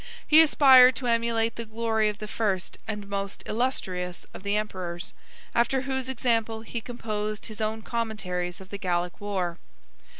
[0.25, 5.13] He aspired to emulate the glory of the first and most illustrious of the emperors;
[5.53, 9.59] after whose example, he composed his own commentaries of the Gallic war.